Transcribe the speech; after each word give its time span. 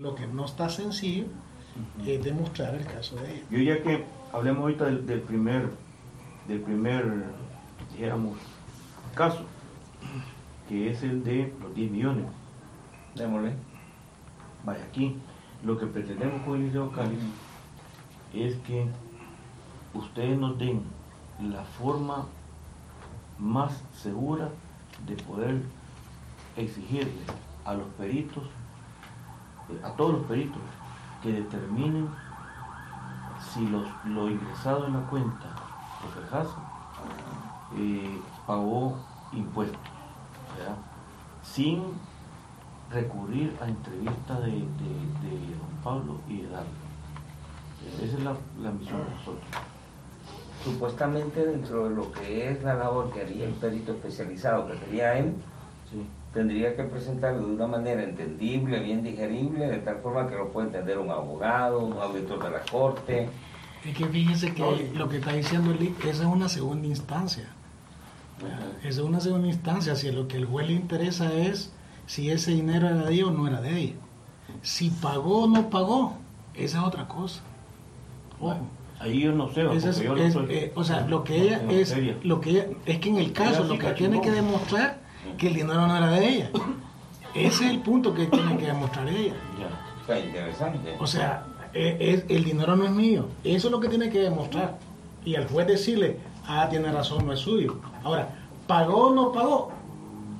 Lo 0.00 0.14
que 0.14 0.26
no 0.26 0.46
está 0.46 0.70
sencillo 0.70 1.26
es 2.06 2.24
demostrar 2.24 2.74
el 2.74 2.86
caso 2.86 3.16
de 3.16 3.34
ella. 3.34 3.44
Yo 3.50 3.58
ya 3.58 3.82
que 3.82 4.06
hablemos 4.32 4.62
ahorita 4.62 4.86
del, 4.86 5.04
del 5.04 5.20
primer, 5.20 5.68
del 6.48 6.60
primer, 6.62 7.26
digamos, 7.94 8.38
caso, 9.14 9.44
que 10.70 10.90
es 10.90 11.02
el 11.02 11.22
de 11.22 11.52
los 11.60 11.74
10 11.74 11.90
millones. 11.90 12.24
Démosle. 13.14 13.52
Vaya, 14.64 14.82
aquí 14.84 15.18
lo 15.62 15.78
que 15.78 15.84
pretendemos 15.84 16.40
con 16.46 16.56
el 16.56 16.68
Liceo 16.68 16.90
Cali 16.92 17.18
es 18.32 18.56
que 18.60 18.86
ustedes 19.92 20.38
nos 20.38 20.58
den 20.58 20.82
la 21.42 21.62
forma 21.62 22.26
más 23.38 23.84
segura 23.92 24.48
de 25.06 25.16
poder 25.24 25.60
exigirle 26.56 27.20
a 27.66 27.74
los 27.74 27.86
peritos, 27.98 28.44
a 29.82 29.90
todos 29.92 30.14
los 30.14 30.22
peritos, 30.26 30.60
que 31.22 31.32
determinen 31.32 32.08
si 33.52 33.66
los, 33.66 33.86
lo 34.04 34.28
ingresado 34.28 34.86
en 34.86 34.94
la 34.94 35.00
cuenta 35.06 35.46
de 36.02 36.20
Ferjasa 36.20 36.56
eh, 37.76 38.20
pagó 38.46 38.96
impuestos, 39.32 39.78
sin 41.42 41.82
recurrir 42.90 43.56
a 43.60 43.68
entrevista 43.68 44.40
de, 44.40 44.50
de, 44.50 44.58
don 44.58 45.82
Pablo 45.82 46.20
y 46.28 46.42
de 46.42 46.48
Darlo. 46.48 46.70
Esa 48.02 48.16
es 48.16 48.22
la, 48.22 48.36
la 48.60 48.70
misión 48.72 48.98
de 49.04 49.10
nosotros. 49.10 49.44
Supuestamente 50.64 51.46
dentro 51.46 51.88
de 51.88 51.96
lo 51.96 52.12
que 52.12 52.50
es 52.50 52.62
la 52.62 52.74
labor 52.74 53.10
que 53.12 53.22
haría 53.22 53.46
el 53.46 53.54
perito 53.54 53.92
especializado, 53.92 54.66
que 54.66 54.76
sería 54.78 55.16
él, 55.18 55.34
Sí. 55.90 55.96
tendría 56.32 56.76
que 56.76 56.84
presentarlo 56.84 57.46
de 57.48 57.54
una 57.54 57.66
manera 57.66 58.04
entendible, 58.04 58.78
bien 58.80 59.02
digerible, 59.02 59.66
de 59.66 59.78
tal 59.78 59.96
forma 59.98 60.28
que 60.28 60.36
lo 60.36 60.50
pueda 60.52 60.68
entender 60.68 60.98
un 60.98 61.10
abogado, 61.10 61.80
un 61.80 61.94
auditor 61.94 62.42
de 62.44 62.50
la 62.50 62.60
corte. 62.60 63.28
Es 63.84 63.96
que 63.96 64.06
fíjense 64.06 64.54
que 64.54 64.90
lo 64.94 65.08
que 65.08 65.16
está 65.16 65.32
diciendo 65.32 65.72
el 65.72 65.88
esa 66.02 66.08
es 66.08 66.20
una 66.28 66.48
segunda 66.48 66.86
instancia. 66.86 67.48
Esa 68.82 68.88
es 68.88 68.98
una 68.98 69.20
segunda 69.20 69.48
instancia. 69.48 69.94
Si 69.96 70.10
lo 70.12 70.28
que 70.28 70.36
el 70.36 70.46
juez 70.46 70.68
le 70.68 70.74
interesa 70.74 71.32
es 71.32 71.72
si 72.06 72.30
ese 72.30 72.52
dinero 72.52 72.86
era 72.88 73.04
de 73.06 73.12
ella 73.14 73.26
o 73.26 73.30
no 73.32 73.46
era 73.48 73.60
de 73.60 73.76
ella. 73.78 73.94
Si 74.62 74.90
pagó 74.90 75.44
o 75.44 75.46
no 75.48 75.68
pagó, 75.70 76.16
esa 76.54 76.78
es 76.80 76.84
otra 76.84 77.06
cosa. 77.08 77.40
Ojo. 78.40 78.56
Ahí 79.00 79.20
yo 79.22 79.32
no 79.32 79.48
sé, 79.52 79.62
es- 79.74 79.84
porque 79.84 80.04
yo 80.04 80.14
no 80.14 80.22
es- 80.22 80.32
soy- 80.34 80.46
eh, 80.50 80.72
o 80.74 80.84
sea, 80.84 81.06
lo 81.06 81.24
que 81.24 81.36
ella 81.42 81.62
es, 81.70 81.88
materia. 81.90 82.16
lo 82.22 82.40
que 82.40 82.50
ella, 82.50 82.66
es 82.86 82.98
que 82.98 83.08
en 83.08 83.16
el 83.16 83.32
caso 83.32 83.64
lo 83.64 83.78
que 83.78 83.90
tiene 83.92 84.20
que 84.20 84.30
demostrar 84.30 85.00
que 85.38 85.48
el 85.48 85.54
dinero 85.54 85.86
no 85.86 85.96
era 85.96 86.08
de 86.10 86.28
ella. 86.28 86.50
Ese 87.34 87.64
es 87.66 87.70
el 87.70 87.80
punto 87.80 88.12
que 88.14 88.26
tiene 88.26 88.56
que 88.56 88.66
demostrar 88.66 89.08
ella. 89.08 89.34
Ya. 89.58 89.86
Está 90.00 90.18
interesante. 90.18 90.96
O 90.98 91.06
sea, 91.06 91.44
e- 91.72 91.96
es- 92.00 92.24
el 92.28 92.44
dinero 92.44 92.74
no 92.76 92.84
es 92.84 92.90
mío. 92.90 93.26
Eso 93.44 93.68
es 93.68 93.72
lo 93.72 93.78
que 93.80 93.88
tiene 93.88 94.10
que 94.10 94.18
demostrar. 94.20 94.78
Y 95.24 95.36
al 95.36 95.46
juez 95.48 95.66
decirle, 95.66 96.18
ah, 96.48 96.66
tiene 96.68 96.90
razón, 96.90 97.26
no 97.26 97.32
es 97.32 97.38
suyo. 97.40 97.78
Ahora, 98.02 98.28
¿pagó 98.66 99.08
o 99.08 99.14
no 99.14 99.30
pagó? 99.32 99.70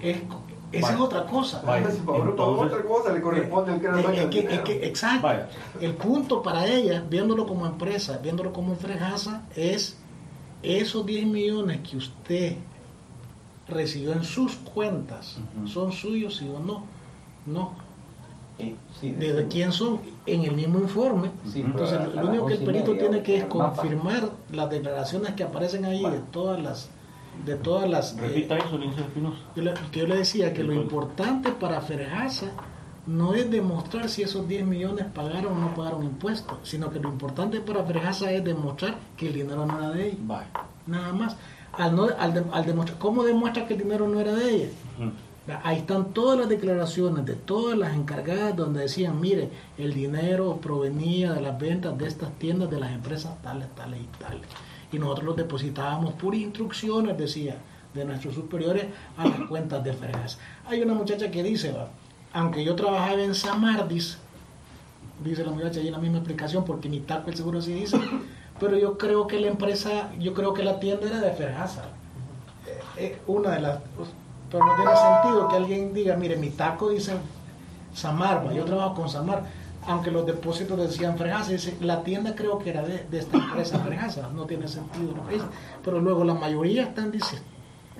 Es, 0.00 0.16
esa 0.16 0.26
es 0.72 0.82
Vaya. 0.82 1.04
otra 1.04 1.26
cosa. 1.26 1.62
Vaya. 1.64 1.90
Si 1.90 1.98
Pablo 1.98 2.34
pagó 2.34 2.50
Entonces- 2.64 2.78
otra 2.78 2.88
cosa, 2.88 3.12
le 3.12 3.20
corresponde 3.20 3.72
al 3.72 3.80
que 3.80 3.86
era 3.86 4.00
el 4.00 4.04
Eh, 4.06 4.22
es 4.50 4.60
que- 4.62 4.76
es 4.78 4.88
exacto. 4.88 5.26
Vaya. 5.28 5.48
El 5.80 5.94
punto 5.94 6.42
para 6.42 6.66
ella, 6.66 7.04
viéndolo 7.08 7.46
como 7.46 7.66
empresa, 7.66 8.18
viéndolo 8.22 8.52
como 8.52 8.74
frejasa, 8.74 9.42
es 9.54 9.96
esos 10.64 11.04
10 11.06 11.26
millones 11.26 11.80
que 11.88 11.96
usted 11.98 12.56
recibió 13.68 14.12
en 14.12 14.24
sus 14.24 14.54
cuentas. 14.56 15.38
¿son 15.66 15.92
suyos 15.92 16.36
sí 16.36 16.48
o 16.48 16.58
no? 16.60 16.84
No. 17.46 17.72
Y- 18.58 18.74
sí, 19.00 19.10
¿De, 19.12 19.42
sí. 19.42 19.46
quién 19.50 19.72
son? 19.72 20.00
En 20.26 20.42
el 20.44 20.52
mismo 20.54 20.78
informe. 20.78 21.30
Sí, 21.50 21.60
Entonces, 21.62 21.98
a 21.98 22.06
lo 22.06 22.28
único 22.28 22.46
que 22.46 22.54
el 22.54 22.62
y 22.62 22.66
perito 22.66 22.92
media, 22.92 23.08
tiene 23.08 23.22
que 23.22 23.36
es 23.38 23.42
mapa. 23.54 23.74
confirmar 23.76 24.30
las 24.52 24.70
declaraciones 24.70 25.32
que 25.32 25.42
aparecen 25.42 25.84
ahí 25.84 26.02
de 26.02 26.18
todas 26.30 26.62
las 26.62 26.90
de 27.46 27.54
todas 27.56 27.88
las 27.88 28.12
eh, 28.12 28.20
Repita 28.20 28.58
eso, 28.58 28.76
Lince 28.76 29.00
Espinosa. 29.00 29.38
yo 29.56 29.62
le, 29.62 29.72
que 29.90 30.00
yo 30.00 30.06
le 30.06 30.16
decía 30.18 30.52
que 30.52 30.62
lo 30.62 30.72
Entonces- 30.74 30.92
importante 30.92 31.50
para 31.52 31.80
Ferjasa 31.80 32.50
no 33.06 33.32
es 33.34 33.50
demostrar 33.50 34.08
si 34.10 34.22
esos 34.22 34.46
10 34.46 34.64
millones 34.66 35.06
pagaron 35.12 35.54
o 35.54 35.58
no 35.58 35.74
pagaron 35.74 36.04
impuestos, 36.04 36.58
sino 36.62 36.90
que 36.90 37.00
lo 37.00 37.08
importante 37.08 37.60
para 37.60 37.82
Ferjasa 37.84 38.30
es 38.30 38.44
demostrar 38.44 38.96
que 39.16 39.28
el 39.28 39.32
dinero 39.32 39.64
no 39.66 39.78
era 39.78 39.90
de 39.90 40.14
Vaya. 40.20 40.50
nada 40.86 41.12
más. 41.14 41.36
Al, 41.72 41.96
no, 41.96 42.08
al, 42.18 42.34
de- 42.34 42.44
al 42.52 42.66
demostrar, 42.66 42.98
¿Cómo 42.98 43.24
demuestra 43.24 43.66
que 43.66 43.74
el 43.74 43.80
dinero 43.80 44.06
no 44.08 44.20
era 44.20 44.34
de 44.34 44.50
ella? 44.54 44.68
Ahí 45.64 45.78
están 45.78 46.12
todas 46.12 46.38
las 46.38 46.48
declaraciones 46.48 47.24
de 47.26 47.34
todas 47.34 47.76
las 47.76 47.94
encargadas 47.94 48.54
donde 48.54 48.80
decían, 48.82 49.20
mire, 49.20 49.48
el 49.76 49.92
dinero 49.92 50.58
provenía 50.62 51.32
de 51.32 51.40
las 51.40 51.58
ventas 51.58 51.98
de 51.98 52.06
estas 52.06 52.30
tiendas 52.38 52.70
de 52.70 52.78
las 52.78 52.92
empresas 52.92 53.40
tales, 53.42 53.66
tales 53.74 54.00
y 54.00 54.22
tales. 54.22 54.42
Y 54.92 54.98
nosotros 55.00 55.24
los 55.26 55.36
depositábamos 55.36 56.14
por 56.14 56.34
instrucciones, 56.36 57.18
decía, 57.18 57.56
de 57.92 58.04
nuestros 58.04 58.34
superiores 58.34 58.86
a 59.16 59.26
las 59.26 59.40
cuentas 59.48 59.82
de 59.82 59.92
fregas. 59.94 60.38
Hay 60.66 60.80
una 60.80 60.94
muchacha 60.94 61.30
que 61.30 61.42
dice, 61.42 61.72
va, 61.72 61.88
aunque 62.32 62.62
yo 62.64 62.76
trabajaba 62.76 63.20
en 63.20 63.34
Samardis, 63.34 64.18
dice 65.24 65.44
la 65.44 65.50
muchacha 65.50 65.80
en 65.80 65.90
la 65.90 65.98
misma 65.98 66.18
explicación, 66.18 66.64
porque 66.64 66.88
mi 66.88 67.00
taco 67.00 67.30
el 67.30 67.36
seguro 67.36 67.60
sí 67.60 67.72
dice, 67.72 67.98
pero 68.62 68.78
yo 68.78 68.96
creo 68.96 69.26
que 69.26 69.40
la 69.40 69.48
empresa, 69.48 70.12
yo 70.20 70.34
creo 70.34 70.54
que 70.54 70.62
la 70.62 70.78
tienda 70.78 71.08
era 71.08 71.18
de 71.18 71.32
Ferjasa. 71.32 71.82
Eh, 72.68 72.80
eh, 72.96 73.18
una 73.26 73.50
de 73.50 73.60
las 73.60 73.80
pues, 73.96 74.08
pero 74.48 74.64
no 74.64 74.76
tiene 74.76 74.92
sentido 74.96 75.48
que 75.48 75.56
alguien 75.56 75.92
diga 75.92 76.14
mire 76.14 76.36
mi 76.36 76.50
taco 76.50 76.90
dice 76.90 77.14
Samar 77.92 78.52
yo 78.52 78.64
trabajo 78.64 78.94
con 78.94 79.08
Samar 79.08 79.42
aunque 79.88 80.12
los 80.12 80.24
depósitos 80.26 80.78
decían 80.78 81.18
Frejasa 81.18 81.50
dice 81.50 81.76
la 81.80 82.04
tienda 82.04 82.36
creo 82.36 82.60
que 82.60 82.70
era 82.70 82.82
de, 82.82 83.04
esta 83.10 83.36
empresa 83.36 83.80
Frejasa 83.80 84.28
no 84.32 84.44
tiene 84.44 84.68
sentido 84.68 85.12
lo 85.16 85.26
que 85.26 85.34
dice. 85.34 85.46
Pero 85.84 85.98
luego 85.98 86.22
la 86.22 86.34
mayoría 86.34 86.84
están 86.84 87.10
diciendo 87.10 87.48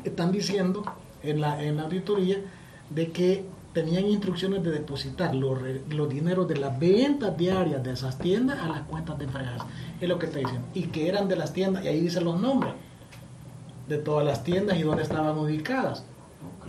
están 0.05 0.31
diciendo 0.31 0.85
en 1.25 1.41
la, 1.41 1.61
en 1.61 1.77
la 1.77 1.83
auditoría 1.83 2.39
de 2.91 3.11
que 3.11 3.45
tenían 3.73 4.07
instrucciones 4.07 4.63
de 4.63 4.71
depositar 4.71 5.35
los, 5.35 5.59
los 5.89 6.09
dineros 6.09 6.47
de 6.47 6.57
las 6.57 6.79
ventas 6.79 7.37
diarias 7.37 7.83
de 7.83 7.93
esas 7.93 8.19
tiendas 8.19 8.59
a 8.61 8.69
las 8.69 8.83
cuentas 8.83 9.19
de 9.19 9.27
Frejasa 9.29 9.67
es 10.01 10.09
lo 10.09 10.19
que 10.19 10.27
está 10.27 10.39
diciendo 10.41 10.67
y 10.75 10.83
que 10.85 11.09
eran 11.09 11.29
de 11.29 11.37
las 11.37 11.53
tiendas 11.53 11.85
y 11.85 11.89
ahí 11.89 12.01
dicen 12.01 12.25
los 12.25 12.39
nombres 12.41 12.75
de 13.89 13.99
todas 13.99 14.25
las 14.25 14.45
tiendas 14.45 14.79
y 14.79 14.83
dónde 14.83 15.03
estaban 15.03 15.37
ubicadas. 15.39 16.05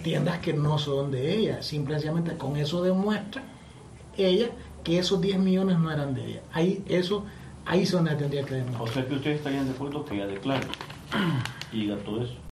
Tiendas 0.04 0.40
que 0.40 0.54
no 0.54 0.78
son 0.78 1.12
de 1.12 1.36
ella. 1.38 1.62
Simplemente 1.62 2.36
con 2.38 2.58
eso 2.58 2.82
demuestra 2.84 3.44
ella 4.18 4.50
que 4.84 5.00
esos 5.00 5.22
10 5.22 5.40
millones 5.40 5.80
no 5.80 5.92
eran 5.92 6.14
de 6.14 6.26
ella. 6.26 6.42
Ahí 6.52 6.84
eso, 6.88 7.24
ahí 7.66 7.84
es 7.84 7.92
donde 7.92 8.16
tendría 8.16 8.44
que 8.44 8.56
O 8.56 8.58
demostrar. 8.58 8.94
sea 8.94 9.08
que 9.08 9.16
ustedes 9.16 9.38
estarían 9.38 9.66
de 9.66 9.72
acuerdo 9.72 10.04
que 10.06 10.16
ella 10.16 10.28
declare 10.28 10.68
y 11.72 11.82
diga 11.82 11.96
todo 11.98 12.24
eso. 12.24 12.34